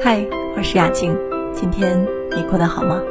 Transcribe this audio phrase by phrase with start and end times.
[0.00, 0.24] 嗨，
[0.56, 1.18] 我是雅静，
[1.52, 3.02] 今天你过得好吗？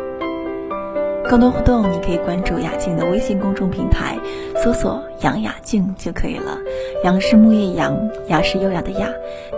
[1.25, 4.17] 更多互动，你可以关注雅静的微信公众平台，
[4.55, 6.57] 搜索“杨雅静”就可以了。
[7.03, 9.09] 杨是木叶杨，雅是优雅的雅，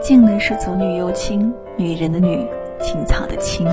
[0.02, 2.48] 静呢是祖女幽青，女人的女，
[2.80, 3.68] 青草的青。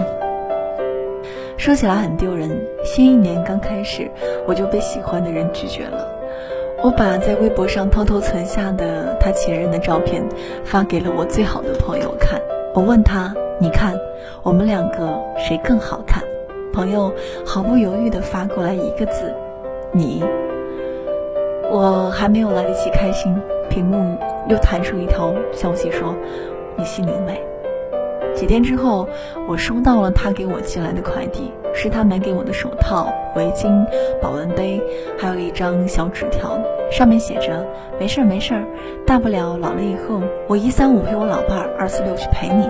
[1.57, 2.51] 说起来很丢人，
[2.85, 4.11] 新一年刚开始，
[4.47, 6.07] 我就被喜欢的人拒绝了。
[6.83, 10.23] 我把在微博上偷偷存下的他前任的照片
[10.63, 12.39] 发给了我最好的朋友看。
[12.73, 13.99] 我问他：“你看，
[14.43, 16.23] 我们两个谁更好看？”
[16.73, 17.13] 朋友
[17.45, 19.35] 毫不犹豫地发过来一个字
[19.93, 20.23] ：“你。”
[21.69, 23.37] 我还没有来得及开心，
[23.69, 24.17] 屏幕
[24.49, 26.15] 又弹出一条消息说
[26.77, 27.41] ：“你姓林美。”
[28.35, 29.09] 几天之后，
[29.49, 33.85] 我收到了他给我寄来的快递，是他买给我的手套、围巾、
[34.23, 34.81] 保温杯，
[35.19, 36.57] 还有一张小纸条，
[36.91, 37.67] 上面写着
[37.99, 38.65] ：“没事儿，没事儿，
[39.07, 42.69] 大不了老了以后，我一三五陪我老伴儿，二四六去陪你。”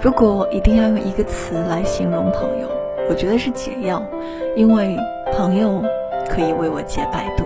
[0.00, 2.68] 如果一定要用一个词来形容朋友，
[3.08, 4.02] 我觉得是解药，
[4.54, 4.96] 因为
[5.32, 5.82] 朋友
[6.28, 7.44] 可以为我解百毒。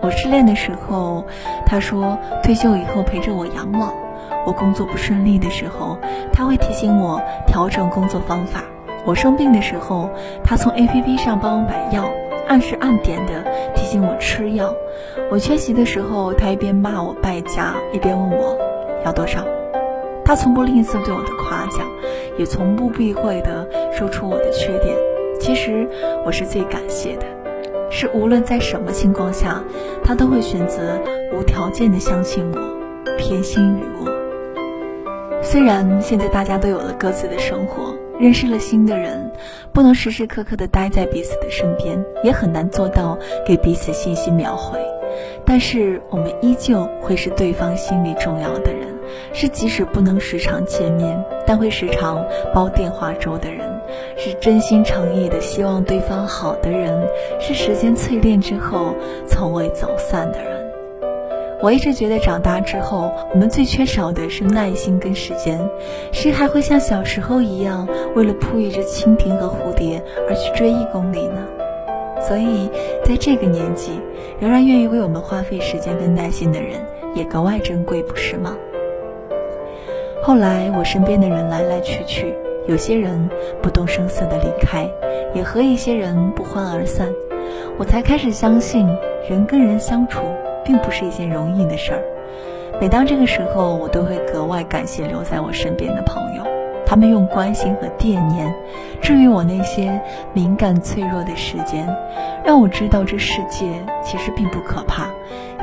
[0.00, 1.24] 我失恋的时候，
[1.66, 3.92] 他说退休以后陪着我养老。
[4.46, 5.98] 我工作不顺利的时候，
[6.32, 8.60] 他会提醒我调整工作方法；
[9.04, 10.08] 我生病的时候，
[10.42, 12.08] 他从 APP 上帮我买药，
[12.50, 13.44] 按时按点的
[13.76, 14.74] 提醒我吃药；
[15.30, 18.58] 我缺席的时候，他一边骂我败家，一边问我
[19.04, 19.44] 要多少。
[20.24, 21.86] 他从不吝啬对我的夸奖，
[22.36, 24.96] 也从不避讳的说出我的缺点。
[25.38, 25.88] 其实
[26.26, 27.26] 我是最感谢的，
[27.88, 29.62] 是无论在什么情况下，
[30.02, 30.98] 他都会选择
[31.32, 32.58] 无条件的相信我，
[33.16, 34.10] 偏心于我。
[35.40, 39.32] 虽然现在大家都有了各自的生活，认识了新的人，
[39.72, 44.78] 不能时时刻刻的待在彼此的身边，也很难做到给彼此信息秒回，
[45.46, 48.88] 但是我们依旧会是对方心里重要的人，
[49.32, 53.66] 是即使不能时常见面，但会时常煲电话粥的人，
[54.18, 57.08] 是真心诚意的希望对方好的人，
[57.40, 58.94] 是时间淬炼之后
[59.26, 60.59] 从未走散的人。
[61.62, 65.60] 我一直觉得，长大之后，我们最缺少的是耐心跟时间。
[66.10, 71.46] 谁还会像小时候一样，为了扑一只蜻蜓和蝴蝶而去追一公里呢？
[72.22, 72.70] 所以，
[73.04, 74.00] 在这个年纪，
[74.40, 76.80] 仍然愿意为我们花费时间跟耐心的人，
[77.14, 78.56] 也格外珍贵，不是吗？
[80.22, 82.34] 后来，我身边的人来来去去，
[82.66, 83.28] 有些人
[83.62, 84.88] 不动声色的离开，
[85.34, 87.08] 也和一些人不欢而散，
[87.78, 88.86] 我才开始相信，
[89.28, 90.20] 人跟人相处。
[90.70, 92.00] 并不是一件容易的事儿。
[92.80, 96.44] 每当这个时候，我都会格外感谢留在我身边的朋友，
[96.86, 98.54] 他们用关心和惦念
[99.02, 100.00] 治愈我那些
[100.32, 101.88] 敏感脆弱的时间，
[102.44, 103.66] 让我知道这世界
[104.04, 105.08] 其实并不可怕，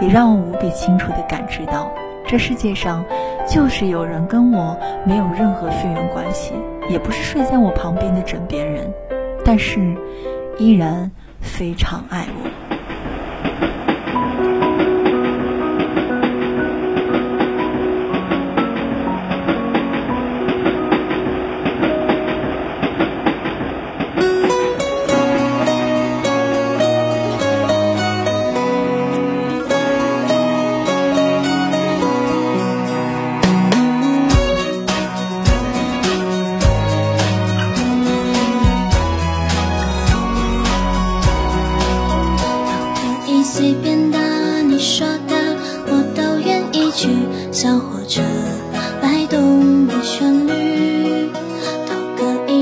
[0.01, 1.89] 也让我无比清楚地感知到，
[2.27, 3.05] 这世界上
[3.47, 6.51] 就是有人跟我没有任何血缘关系，
[6.89, 8.93] 也不是睡在我旁边的枕边人，
[9.45, 9.79] 但是
[10.59, 12.66] 依然非常爱我。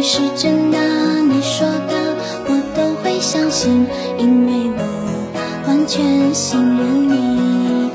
[0.08, 0.78] 是真的，
[1.24, 2.16] 你说的
[2.48, 3.88] 我都会相信
[4.20, 4.82] 因为我
[5.66, 7.90] 完全信任你，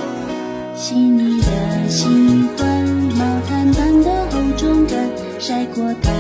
[0.75, 2.66] 细腻的心欢，
[3.15, 4.98] 毛毯般的厚重感，
[5.38, 6.10] 晒过太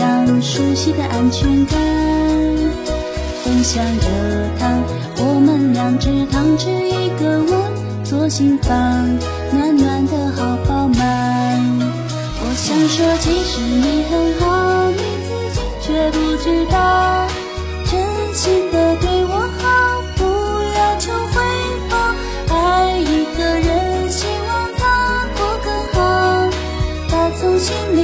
[0.00, 1.78] 阳，熟悉的安全感。
[3.44, 4.82] 分享热汤，
[5.18, 8.74] 我们两只汤匙一个碗，左心房，
[9.52, 11.62] 暖暖的好饱满。
[12.40, 14.65] 我想说，其实你很好，
[16.10, 17.26] 不知道
[17.90, 18.16] 真。
[18.36, 19.64] 心的对我好，
[20.18, 20.22] 不
[20.76, 21.34] 要求回
[21.88, 21.96] 报。
[22.54, 24.84] 爱一个人，希望他
[25.38, 25.98] 过更好。
[27.10, 27.98] 打从心里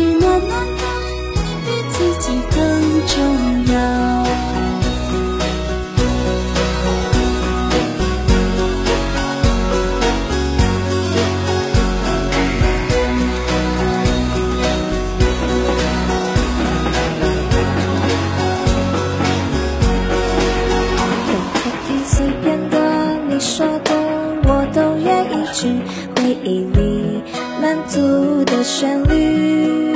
[28.64, 29.93] 旋律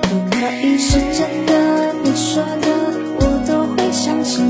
[0.00, 2.68] 都可以是真的你说的
[3.20, 4.42] 我都会相信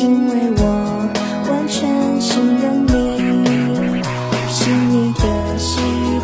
[0.00, 1.08] 因为我
[1.48, 4.02] 完全信任你。
[4.48, 5.78] 细腻的喜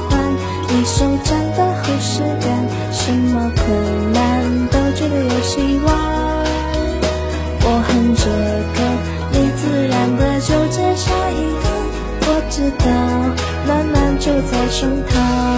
[0.09, 0.35] 欢
[0.69, 5.95] 你手掌的厚实感什么困难都觉得有希望。
[7.63, 8.25] 我哼着
[8.75, 8.79] 歌
[9.33, 11.65] 你自然的就接下一个
[12.27, 12.85] 我知道
[13.67, 15.58] 暖暖就在胸膛。